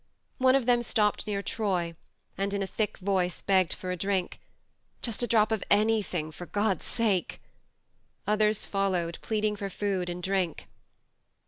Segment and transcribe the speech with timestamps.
[0.49, 1.93] One of them stopped near Troy,
[2.35, 4.39] and in a thick voice begged for a drink...
[5.03, 7.39] just a drop of anything, for God's sake.
[8.25, 10.67] Others followed, pleading for food and drink.